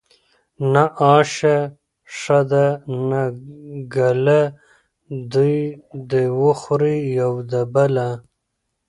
[0.37, 0.83] ـ نه
[1.15, 1.57] آشه
[2.17, 2.65] ښه ده
[3.09, 3.23] نه
[3.95, 4.41] ګله
[5.31, 5.59] دوي
[6.11, 8.09] د وخوري يو د بله.